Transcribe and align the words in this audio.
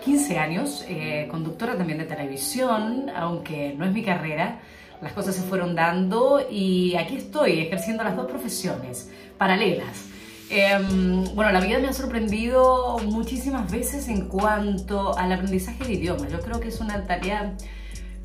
15 0.04 0.38
años, 0.38 0.84
eh, 0.90 1.30
conductora 1.32 1.78
también 1.78 2.00
de 2.00 2.04
televisión, 2.04 3.10
aunque 3.16 3.74
no 3.78 3.86
es 3.86 3.94
mi 3.94 4.04
carrera, 4.04 4.60
las 5.02 5.14
cosas 5.14 5.34
se 5.34 5.42
fueron 5.44 5.74
dando 5.74 6.46
y 6.52 6.98
aquí 6.98 7.16
estoy 7.16 7.62
ejerciendo 7.62 8.04
las 8.04 8.18
dos 8.18 8.26
profesiones 8.26 9.10
paralelas. 9.38 10.10
Em, 10.50 11.24
bueno, 11.34 11.54
la 11.54 11.62
vida 11.62 11.80
me 11.80 11.88
ha 11.88 11.94
sorprendido 11.94 13.00
muchísimas 13.06 13.72
veces 13.72 14.10
en 14.10 14.28
cuanto 14.28 15.18
al 15.18 15.32
aprendizaje 15.32 15.86
de 15.86 15.94
idiomas. 15.94 16.30
Yo 16.30 16.42
creo 16.42 16.60
que 16.60 16.68
es 16.68 16.82
una 16.82 17.06
tarea 17.06 17.56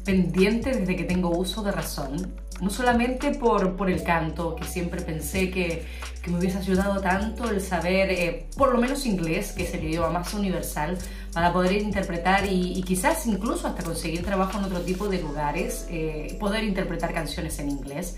pendiente 0.07 0.71
desde 0.71 0.97
que 0.97 1.05
tengo 1.05 1.29
uso 1.31 1.63
de 1.63 1.73
razón 1.73 2.47
no 2.61 2.71
solamente 2.71 3.33
por, 3.33 3.77
por 3.77 3.91
el 3.91 4.03
canto, 4.03 4.57
que 4.57 4.65
siempre 4.65 5.03
pensé 5.03 5.51
que, 5.51 5.85
que 6.23 6.31
me 6.31 6.39
hubiese 6.39 6.59
ayudado 6.59 7.01
tanto 7.01 7.51
el 7.51 7.61
saber 7.61 8.11
eh, 8.11 8.47
por 8.57 8.73
lo 8.73 8.81
menos 8.81 9.05
inglés, 9.05 9.53
que 9.53 9.65
es 9.65 9.75
el 9.75 9.85
idioma 9.85 10.11
más 10.11 10.33
universal, 10.33 10.97
para 11.33 11.53
poder 11.53 11.73
interpretar 11.73 12.47
y, 12.51 12.83
quizás 12.83 13.27
incluso 13.27 13.69
hasta 13.69 13.83
conseguir 13.83 14.25
trabajo 14.25 14.59
en 14.59 14.65
otro 14.65 14.81
tipo 14.81 15.09
de 15.09 15.21
lugares, 15.21 15.87
eh, 15.91 16.37
poder 16.41 16.65
interpretar 16.65 17.13
canciones 17.13 17.59
en 17.59 17.71
inglés. 17.71 18.17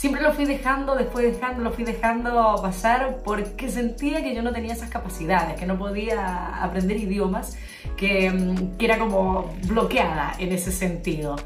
Siempre 0.00 0.22
lo 0.22 0.32
fui 0.32 0.46
dejando, 0.46 0.94
después 0.94 1.30
dejando, 1.30 1.62
lo 1.62 1.72
fui 1.72 1.84
dejando 1.84 2.56
pasar 2.62 3.20
porque 3.22 3.68
sentía 3.68 4.22
que 4.22 4.34
yo 4.34 4.40
no 4.40 4.50
tenía 4.50 4.72
esas 4.72 4.88
capacidades, 4.88 5.60
que 5.60 5.66
no 5.66 5.76
podía 5.76 6.64
aprender 6.64 6.96
idiomas, 6.96 7.58
que, 7.98 8.32
que 8.78 8.84
era 8.86 8.98
como 8.98 9.54
bloqueada 9.66 10.32
en 10.38 10.52
ese 10.52 10.72
sentido. 10.72 11.36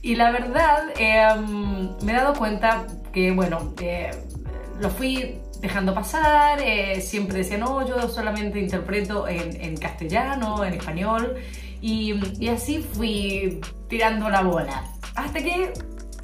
Y 0.00 0.14
la 0.14 0.30
verdad, 0.30 0.92
em, 0.96 1.96
me 2.04 2.12
he 2.12 2.14
dado 2.14 2.34
cuenta 2.34 2.86
que, 3.12 3.32
bueno, 3.32 3.74
eh, 3.80 4.12
lo 4.80 4.90
fui 4.90 5.40
dejando 5.60 5.92
pasar, 5.92 6.60
eh, 6.62 7.00
siempre 7.00 7.38
decía, 7.38 7.58
no, 7.58 7.84
yo 7.84 8.08
solamente 8.08 8.60
interpreto 8.60 9.26
en, 9.26 9.76
castellano, 9.76 10.64
en 10.64 10.74
español, 10.74 11.34
y, 11.80 12.14
y, 12.38 12.48
así 12.48 12.78
fui 12.78 13.60
tirando 13.88 14.30
la 14.30 14.42
bola. 14.42 14.84
Hasta 15.16 15.42
que 15.42 15.72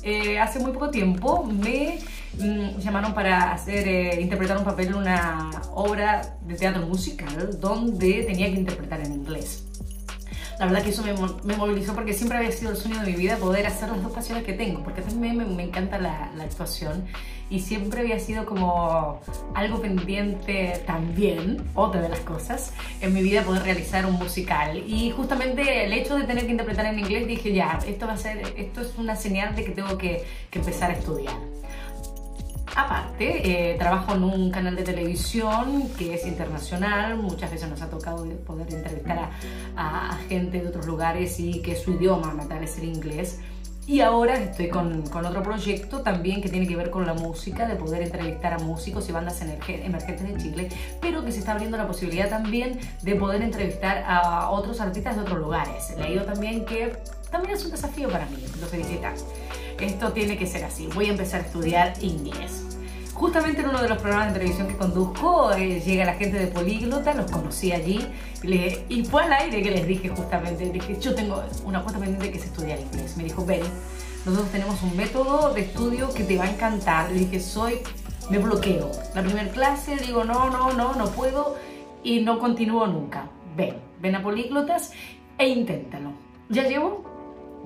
eh, 0.02 0.38
hace 0.38 0.58
muy 0.58 0.72
poco 0.72 0.90
tiempo 0.90 1.44
me 1.44 1.98
mm, 2.38 2.78
llamaron 2.78 3.14
para 3.14 3.52
hacer, 3.52 4.20
interpretar 4.20 4.58
un 4.58 4.64
papel 4.64 4.88
en 4.88 4.94
una 4.94 5.50
obra 5.74 6.36
de 6.42 6.54
teatro 6.54 6.86
musical 6.86 7.58
donde 7.60 8.24
tenía 8.24 8.46
que 8.46 8.58
interpretar 8.58 9.00
en 9.00 9.12
inglés 9.12 9.69
la 10.60 10.66
verdad 10.66 10.82
que 10.82 10.90
eso 10.90 11.02
me, 11.02 11.56
movilizó 11.56 11.94
porque 11.94 12.12
siempre 12.12 12.36
había 12.36 12.52
sido 12.52 12.72
el 12.72 12.76
sueño 12.76 13.00
de 13.00 13.06
mi 13.06 13.16
vida 13.16 13.38
poder 13.38 13.66
hacer 13.66 13.88
las 13.88 14.02
dos 14.02 14.12
pasiones 14.12 14.44
que 14.44 14.52
tengo, 14.52 14.84
porque 14.84 15.00
también 15.00 15.38
me, 15.38 15.46
me 15.46 15.62
encanta 15.62 15.98
la, 15.98 16.30
la, 16.36 16.44
actuación 16.44 17.06
y 17.48 17.60
siempre 17.60 18.02
había 18.02 18.18
sido 18.18 18.44
como 18.44 19.22
algo 19.54 19.80
pendiente 19.80 20.82
también, 20.86 21.64
otra 21.74 22.02
de 22.02 22.10
las 22.10 22.20
cosas, 22.20 22.74
en 23.00 23.14
mi 23.14 23.22
vida 23.22 23.42
poder 23.42 23.62
realizar 23.62 24.04
un 24.04 24.16
musical. 24.16 24.84
Y 24.86 25.10
justamente 25.12 25.86
el 25.86 25.94
hecho 25.94 26.14
de 26.16 26.24
tener 26.24 26.44
que 26.44 26.50
interpretar 26.50 26.84
en 26.84 26.98
inglés 26.98 27.26
dije, 27.26 27.54
ya, 27.54 27.78
esto 27.86 28.06
va 28.06 28.12
a 28.12 28.18
ser, 28.18 28.42
esto 28.58 28.82
es 28.82 28.98
una 28.98 29.16
señal 29.16 29.56
de 29.56 29.64
que 29.64 29.70
tengo 29.70 29.96
que, 29.96 30.26
que 30.50 30.58
empezar 30.58 30.90
a 30.90 30.92
estudiar. 30.94 31.49
Aparte, 32.76 33.72
eh, 33.72 33.76
trabajo 33.78 34.14
en 34.14 34.22
un 34.22 34.50
canal 34.50 34.76
de 34.76 34.82
televisión 34.82 35.88
que 35.98 36.14
es 36.14 36.26
internacional, 36.26 37.16
muchas 37.16 37.50
veces 37.50 37.68
nos 37.68 37.82
ha 37.82 37.90
tocado 37.90 38.24
poder 38.46 38.72
entrevistar 38.72 39.30
a, 39.76 40.18
gente 40.28 40.60
de 40.60 40.68
otros 40.68 40.86
lugares 40.86 41.40
y 41.40 41.60
que 41.62 41.74
su 41.74 41.92
idioma 41.92 42.32
natal 42.32 42.62
es 42.62 42.78
el 42.78 42.84
inglés. 42.84 43.40
Y 43.86 44.02
ahora 44.02 44.36
estoy 44.36 44.68
con, 44.68 45.02
con, 45.08 45.24
otro 45.26 45.42
proyecto 45.42 46.02
también 46.02 46.40
que 46.40 46.48
tiene 46.48 46.68
que 46.68 46.76
ver 46.76 46.90
con 46.90 47.06
la 47.06 47.14
música, 47.14 47.66
de 47.66 47.74
poder 47.74 48.02
entrevistar 48.02 48.52
a 48.52 48.58
músicos 48.58 49.08
y 49.08 49.12
bandas 49.12 49.40
emergentes 49.42 50.28
de 50.28 50.36
Chile, 50.36 50.68
pero 51.00 51.24
que 51.24 51.32
se 51.32 51.40
está 51.40 51.52
abriendo 51.52 51.76
la 51.76 51.88
posibilidad 51.88 52.28
también 52.28 52.78
de 53.02 53.16
poder 53.16 53.42
entrevistar 53.42 54.04
a 54.06 54.50
otros 54.50 54.80
artistas 54.80 55.16
de 55.16 55.22
otros 55.22 55.40
lugares. 55.40 55.90
He 55.90 56.00
leído 56.00 56.24
también 56.24 56.64
que 56.64 56.92
también 57.32 57.56
es 57.56 57.64
un 57.64 57.72
desafío 57.72 58.08
para 58.08 58.26
mí, 58.26 58.44
lo 58.60 58.66
felicitas 58.66 59.24
esto 59.78 60.12
tiene 60.12 60.36
que 60.36 60.46
ser 60.46 60.64
así, 60.64 60.88
voy 60.94 61.06
a 61.06 61.10
empezar 61.10 61.40
a 61.40 61.44
estudiar 61.44 61.94
inglés. 62.00 62.64
Justamente 63.14 63.60
en 63.60 63.68
uno 63.68 63.82
de 63.82 63.88
los 63.88 63.98
programas 63.98 64.28
de 64.28 64.38
televisión 64.38 64.66
que 64.66 64.76
conduzco, 64.76 65.52
eh, 65.52 65.80
llega 65.80 66.06
la 66.06 66.14
gente 66.14 66.38
de 66.38 66.46
Políglota, 66.46 67.12
los 67.12 67.30
conocí 67.30 67.70
allí, 67.70 68.00
y 68.88 69.04
fue 69.04 69.24
al 69.24 69.32
aire 69.34 69.62
que 69.62 69.70
les 69.70 69.86
dije 69.86 70.08
justamente, 70.08 70.70
dije, 70.70 70.98
yo 70.98 71.14
tengo 71.14 71.42
una 71.64 71.82
cuota 71.82 71.98
pendiente 71.98 72.30
que 72.30 72.38
es 72.38 72.44
estudiar 72.44 72.80
inglés. 72.80 73.18
Me 73.18 73.24
dijo, 73.24 73.44
ven, 73.44 73.60
nosotros 74.24 74.50
tenemos 74.50 74.82
un 74.82 74.96
método 74.96 75.52
de 75.52 75.60
estudio 75.60 76.12
que 76.14 76.24
te 76.24 76.38
va 76.38 76.44
a 76.44 76.50
encantar. 76.50 77.10
Le 77.10 77.18
dije, 77.18 77.40
soy, 77.40 77.80
me 78.30 78.38
bloqueo. 78.38 78.90
La 79.14 79.22
primera 79.22 79.50
clase 79.50 79.96
digo, 79.96 80.24
no, 80.24 80.48
no, 80.48 80.72
no, 80.72 80.94
no 80.94 81.10
puedo, 81.10 81.56
y 82.02 82.20
no 82.20 82.38
continúo 82.38 82.86
nunca. 82.86 83.28
Ven, 83.54 83.76
ven 84.00 84.16
a 84.16 84.22
Políglotas 84.22 84.92
e 85.36 85.48
inténtalo. 85.48 86.12
Ya 86.48 86.66
llevo 86.66 87.04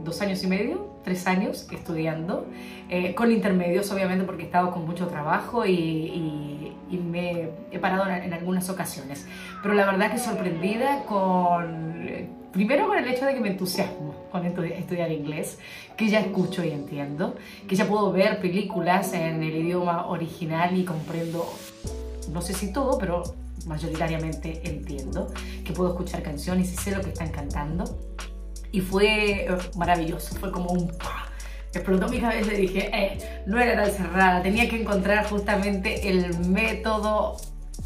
dos 0.02 0.20
años 0.20 0.42
y 0.42 0.46
medio, 0.46 0.94
tres 1.04 1.26
años 1.26 1.66
estudiando, 1.70 2.46
eh, 2.88 3.14
con 3.14 3.30
intermedios 3.30 3.90
obviamente 3.92 4.24
porque 4.24 4.42
he 4.42 4.46
estado 4.46 4.70
con 4.70 4.86
mucho 4.86 5.06
trabajo 5.06 5.66
y, 5.66 6.72
me 6.90 7.48
he 7.72 7.78
parado 7.80 8.08
en, 8.08 8.32
algunas 8.32 8.70
ocasiones. 8.70 9.26
Pero 9.62 9.74
la 9.74 9.84
verdad 9.84 10.12
que 10.12 10.18
sorprendida 10.18 11.02
con, 11.06 12.28
primero 12.52 12.86
con 12.86 12.96
el 12.98 13.08
hecho 13.08 13.26
de 13.26 13.34
que 13.34 13.40
me 13.40 13.48
entusiasmo 13.48 14.14
con 14.30 14.46
estudiar 14.46 15.10
inglés, 15.10 15.58
que 15.96 16.08
ya 16.08 16.20
escucho 16.20 16.64
y 16.64 16.70
entiendo, 16.70 17.34
que 17.68 17.74
ya 17.74 17.88
puedo 17.88 18.12
ver 18.12 18.40
películas 18.40 19.12
en 19.12 19.42
el 19.42 19.56
idioma 19.56 20.06
original 20.06 20.78
y 20.78 20.84
comprendo, 20.84 21.52
no 22.32 22.40
sé 22.40 22.54
si 22.54 22.72
todo, 22.72 22.96
pero 22.96 23.24
mayoritariamente 23.66 24.60
entiendo, 24.68 25.32
que 25.64 25.72
puedo 25.72 25.90
escuchar 25.90 26.22
canciones 26.22 26.72
y 26.72 26.76
sé 26.76 26.94
lo 26.94 27.00
que 27.00 27.10
están 27.10 27.30
cantando 27.30 27.84
y 28.74 28.80
fue 28.80 29.46
eh, 29.46 29.58
maravilloso, 29.76 30.34
fue 30.34 30.50
como 30.50 30.72
un... 30.72 30.92
Explotó 31.72 32.08
mi 32.08 32.20
cabeza 32.20 32.52
y 32.54 32.56
dije, 32.62 32.90
eh, 32.92 33.42
no 33.46 33.60
era 33.60 33.82
tan 33.82 33.92
cerrada, 33.92 34.42
tenía 34.42 34.68
que 34.68 34.80
encontrar 34.80 35.26
justamente 35.26 36.08
el 36.08 36.38
método 36.40 37.36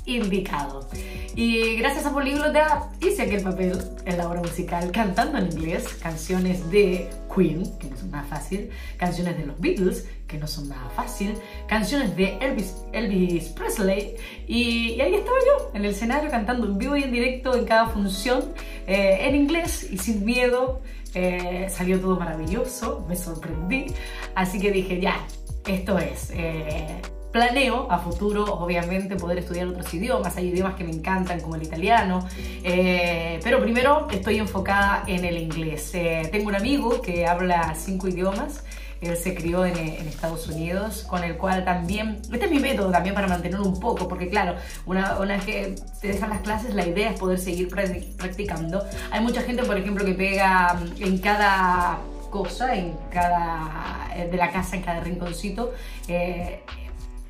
indicado. 0.06 0.88
Y 1.35 1.76
gracias 1.76 2.06
a 2.06 2.12
Políglota 2.12 2.90
hice 3.00 3.23
aquel 3.23 3.43
papel 3.43 3.79
en 4.06 4.19
la 4.19 4.29
obra 4.29 4.40
musical 4.40 4.90
cantando 4.90 5.38
en 5.38 5.52
inglés 5.52 5.88
canciones 6.02 6.70
de 6.70 7.08
Que 7.38 7.88
no 7.88 7.96
son 7.96 8.11
nada 8.11 8.25
fácil, 8.25 8.70
canciones 8.96 9.38
de 9.38 9.46
los 9.46 9.61
Beatles, 9.61 10.08
que 10.26 10.38
no 10.38 10.46
son 10.49 10.69
nada 10.69 10.90
fácil, 10.90 11.35
canciones 11.69 12.17
de 12.17 12.37
Elvis, 12.38 12.75
Elvis 12.93 13.44
Presley, 13.50 14.17
y, 14.49 15.00
ahí 15.00 15.14
estaba 15.14 15.37
yo, 15.46 15.70
en 15.73 15.85
el 15.85 15.93
escenario 15.93 16.31
cantando 16.31 16.67
en 16.67 16.79
vivo 16.79 16.96
y 16.96 17.05
en 17.05 17.12
directo 17.12 17.56
en 17.56 17.64
cada 17.64 17.87
función, 17.87 18.52
eh, 18.88 19.19
en 19.20 19.37
inglés 19.37 19.88
y 19.88 19.99
sin 19.99 20.25
miedo, 20.25 20.81
eh, 21.14 21.69
salió 21.70 22.00
todo 22.00 22.19
maravilloso, 22.19 23.06
me 23.08 23.14
sorprendí, 23.14 23.87
así 24.34 24.58
que 24.58 24.73
dije, 24.73 25.00
ya, 25.00 25.25
esto 25.64 25.96
es. 25.99 26.31
Eh, 26.34 27.00
planeo 27.32 27.90
a 27.90 27.98
futuro, 27.98 28.44
obviamente, 28.44 29.16
poder 29.16 29.38
estudiar 29.38 29.69
otros 29.69 29.92
idiomas. 29.92 30.36
Hay 30.36 30.48
idiomas 30.48 30.75
que 30.75 30.84
me 30.84 30.90
encantan, 30.90 31.40
como 31.40 31.56
el 31.56 31.62
italiano. 31.62 32.26
Eh, 32.64 33.40
pero 33.42 33.60
primero 33.60 34.08
estoy 34.10 34.38
enfocada 34.38 35.04
en 35.06 35.25
el 35.25 35.38
inglés. 35.38 35.90
Eh, 35.94 36.28
tengo 36.32 36.48
un 36.48 36.54
amigo 36.54 37.00
que 37.02 37.26
habla 37.26 37.75
cinco 37.76 38.08
idiomas. 38.08 38.64
Él 39.00 39.16
se 39.16 39.32
crió 39.32 39.64
en, 39.64 39.76
Estados 39.76 40.48
Unidos, 40.48 41.04
con 41.08 41.22
el 41.22 41.36
cual 41.36 41.64
también, 41.64 42.20
este 42.32 42.46
es 42.46 42.50
mi 42.50 42.58
método 42.58 42.90
también 42.90 43.14
para 43.14 43.28
mantenerlo 43.28 43.64
un 43.64 43.78
poco, 43.78 44.08
porque 44.08 44.28
claro, 44.28 44.56
una, 44.86 45.20
una 45.20 45.36
vez 45.36 45.44
que 45.44 45.74
te 46.00 46.08
dejan 46.08 46.31
las 46.31 46.40
clases, 46.40 46.74
la 46.74 46.84
idea 46.84 47.10
es 47.10 47.20
poder 47.20 47.38
seguir 47.38 47.69
practicando. 47.69 48.84
Hay 49.12 49.20
mucha 49.20 49.42
gente, 49.42 49.62
por 49.62 49.76
ejemplo, 49.76 50.04
que 50.04 50.14
pega 50.14 50.81
en 50.98 51.19
cada 51.19 52.00
cosa, 52.31 52.74
en 52.74 52.96
cada, 53.10 54.08
de 54.31 54.36
la 54.36 54.50
casa, 54.50 54.76
en 54.76 54.82
cada 54.82 55.00
rinconcito, 55.00 55.72
eh, 56.08 56.60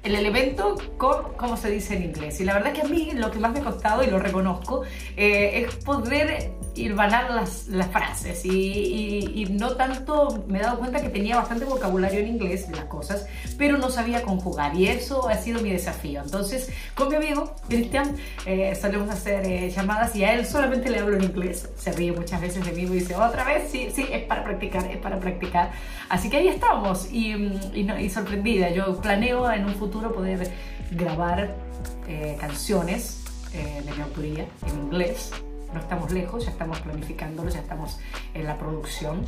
el 0.02 0.14
elemento 0.14 0.76
con, 0.96 1.34
como 1.34 1.56
se 1.56 1.70
dice 1.70 1.96
en 1.96 2.04
inglés. 2.04 2.40
Y 2.40 2.44
la 2.44 2.54
verdad 2.54 2.72
que 2.72 2.82
a 2.82 2.84
mí 2.84 3.10
lo 3.14 3.30
que 3.30 3.38
más 3.38 3.52
me 3.52 3.60
ha 3.60 3.64
costado, 3.64 4.02
y 4.02 4.06
lo 4.06 4.18
reconozco, 4.18 4.82
eh, 5.16 5.64
es 5.64 5.74
poder 5.76 6.52
irvanar 6.78 7.30
las, 7.30 7.69
las 7.69 7.88
frases. 7.88 8.44
Y, 8.44 9.46
no 9.50 9.76
tanto, 9.76 10.44
me 10.48 10.58
he 10.58 10.62
dado 10.62 10.78
cuenta 10.78 11.00
que 11.00 11.08
tenía 11.08 11.36
bastante 11.36 11.64
vocabulario 11.64 12.20
en 12.20 12.28
inglés 12.28 12.69
de 12.69 12.76
las 12.76 12.84
cosas, 12.84 13.26
pero 13.56 13.78
no 13.78 13.90
sabía 13.90 14.22
conjugar. 14.22 14.75
Y 14.76 14.88
eso 14.88 15.28
ha 15.28 15.36
sido 15.36 15.60
mi 15.60 15.70
desafío. 15.70 16.22
Entonces, 16.22 16.70
con 16.94 17.08
mi 17.08 17.16
amigo, 17.16 17.54
Cristian, 17.69 18.16
eh, 18.46 18.76
solemos 18.80 19.10
hacer 19.10 19.44
eh, 19.46 19.70
llamadas 19.70 20.14
y 20.14 20.25
a 20.25 20.34
él 20.34 20.46
solamente 20.46 20.90
le 20.90 21.00
hablo 21.00 21.16
en 21.16 21.25
inglés. 21.25 21.69
Se 21.76 21.92
ríe 21.92 22.12
muchas 22.12 22.40
veces 22.40 22.64
de 22.64 22.72
mí 22.72 22.82
y 22.82 22.86
dice, 22.86 23.16
otra 23.16 23.44
vez, 23.44 23.70
sí, 23.70 23.88
sí, 23.94 24.06
es 24.10 24.25
para 24.25 24.44
practicar, 24.44 24.84
es 24.90 24.98
para 24.98 25.19
practicar. 25.19 25.72
Así 26.08 26.30
que 26.30 26.38
ahí 26.38 26.48
estamos. 26.48 27.12
Y, 27.12 27.34
y 27.75 28.10
sorprendida. 28.10 28.70
Yo 28.70 29.00
planeo 29.00 29.50
en 29.50 29.64
un 29.64 29.75
futuro 29.75 30.12
poder 30.12 30.50
grabar 30.90 31.54
eh, 32.06 32.36
canciones 32.40 33.22
eh, 33.52 33.82
de 33.84 33.92
mi 33.92 34.02
autoría 34.02 34.46
en 34.66 34.78
inglés. 34.84 35.30
No 35.72 35.80
estamos 35.80 36.10
lejos, 36.12 36.44
ya 36.44 36.50
estamos 36.50 36.80
planificándolo, 36.80 37.50
ya 37.50 37.60
estamos 37.60 37.98
en 38.34 38.46
la 38.46 38.56
producción 38.58 39.24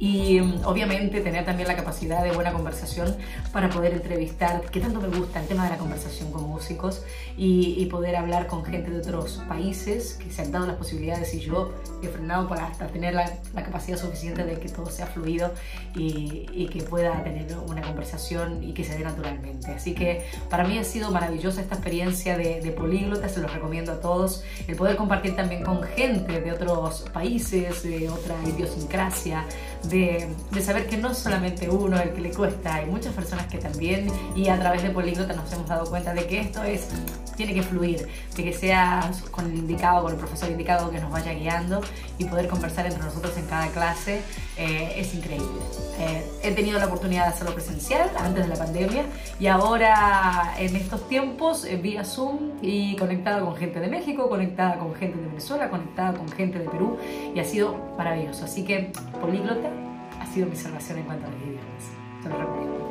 y 0.00 0.40
mm, 0.40 0.64
obviamente 0.64 1.20
tener 1.20 1.44
también 1.44 1.68
la 1.68 1.76
capacidad 1.76 2.24
de 2.24 2.32
buena 2.32 2.52
conversación 2.52 3.14
para 3.52 3.68
poder 3.68 3.92
entrevistar, 3.92 4.62
que 4.62 4.80
tanto 4.80 4.98
me 5.00 5.08
gusta 5.16 5.40
el 5.40 5.46
tema 5.46 5.64
de 5.64 5.70
la 5.70 5.76
conversación 5.76 6.32
con 6.32 6.48
músicos 6.48 7.04
y, 7.36 7.86
poder 7.90 8.14
hablar 8.14 8.46
con 8.46 8.64
gente 8.64 8.88
de 8.88 8.98
otros 8.98 9.42
países 9.48 10.14
que 10.14 10.30
se 10.30 10.42
han 10.42 10.52
dado 10.52 10.64
las 10.64 10.76
posibilidades 10.76 11.34
y 11.34 11.40
yo 11.40 11.74
he 12.02 12.06
frenado 12.06 12.48
para 12.48 12.66
hasta 12.66 12.86
tener 12.86 13.14
la, 13.14 13.30
capacidad 13.52 13.98
suficiente 13.98 14.44
de 14.44 14.60
que 14.60 14.68
todo 14.68 14.86
sea 14.86 15.06
fluido 15.06 15.52
y, 15.94 16.68
que 16.70 16.82
pueda 16.84 17.22
tener 17.24 17.58
una 17.66 17.82
conversación 17.82 18.62
y 18.62 18.72
que 18.72 18.84
se 18.84 18.96
dé 18.96 19.02
naturalmente. 19.02 19.72
Así 19.72 19.92
que 19.92 20.24
para 20.48 20.62
mí 20.64 20.78
ha 20.78 20.84
sido 20.84 21.10
maravillosa 21.10 21.60
esta 21.60 21.74
experiencia 21.74 22.38
de, 22.38 22.60
de 22.60 22.70
políglota, 22.70 23.28
se 23.28 23.40
los 23.40 23.52
recomiendo 23.52 23.90
a 23.92 24.00
todos, 24.00 24.44
el 24.68 24.76
poder 24.76 24.94
compartir 24.94 25.34
también 25.34 25.64
con 25.64 25.82
gente 25.82 26.40
de 26.40 26.52
otros 26.52 27.06
países, 27.12 27.82
de 27.82 28.08
otra 28.08 28.36
idiosincrasia, 28.46 29.44
de, 29.84 30.28
saber 30.62 30.86
que 30.86 30.96
no 30.96 31.14
solamente 31.14 31.68
uno 31.68 32.00
el 32.00 32.12
que 32.12 32.20
le 32.20 32.30
cuesta, 32.30 32.74
hay 32.76 32.86
muchas 32.86 33.12
personas 33.14 33.46
que 33.46 33.58
también, 33.58 34.08
y 34.34 34.48
a 34.48 34.58
través 34.58 34.82
de 34.82 34.90
Políglota 34.90 35.32
nos 35.34 35.52
hemos 35.52 35.68
dado 35.68 35.88
cuenta 35.88 36.14
de 36.14 36.26
que 36.26 36.40
esto 36.40 36.62
es, 36.62 36.88
tiene 37.36 37.54
que 37.54 37.62
fluir, 37.62 38.06
de 38.36 38.44
que 38.44 38.52
sea 38.52 39.10
con 39.30 39.46
el 39.46 39.56
indicado, 39.56 40.02
con 40.02 40.12
el 40.12 40.18
profesor 40.18 40.50
indicado 40.50 40.90
que 40.90 41.00
nos 41.00 41.10
vaya 41.10 41.32
guiando 41.32 41.80
y 42.18 42.24
poder 42.24 42.48
conversar 42.48 42.86
entre 42.86 43.02
nosotros 43.02 43.36
en 43.38 43.46
cada 43.46 43.68
clase 43.68 44.22
eh, 44.60 45.00
es 45.00 45.14
increíble. 45.14 45.58
Eh, 45.98 46.22
he 46.42 46.52
tenido 46.52 46.78
la 46.78 46.84
oportunidad 46.84 47.24
de 47.24 47.28
hacerlo 47.30 47.54
presencial 47.54 48.10
antes 48.18 48.42
de 48.44 48.48
la 48.48 48.56
pandemia 48.56 49.06
y 49.38 49.46
ahora 49.46 50.54
en 50.58 50.76
estos 50.76 51.08
tiempos 51.08 51.64
eh, 51.64 51.76
vía 51.76 52.04
Zoom 52.04 52.58
y 52.60 52.94
conectada 52.96 53.40
con 53.40 53.56
gente 53.56 53.80
de 53.80 53.88
México, 53.88 54.28
conectada 54.28 54.78
con 54.78 54.94
gente 54.94 55.18
de 55.18 55.28
Venezuela, 55.28 55.70
conectada 55.70 56.12
con 56.12 56.28
gente 56.28 56.58
de 56.58 56.68
Perú 56.68 56.98
y 57.34 57.40
ha 57.40 57.44
sido 57.44 57.74
maravilloso. 57.96 58.44
Así 58.44 58.62
que 58.62 58.92
Políglota 59.18 59.70
ha 60.20 60.26
sido 60.26 60.46
mi 60.46 60.56
salvación 60.56 60.98
en 60.98 61.04
cuanto 61.04 61.26
a 61.26 61.30
los 61.30 61.40
idiomas. 61.40 62.22
Te 62.22 62.28
lo 62.28 62.38
recomiendo. 62.38 62.89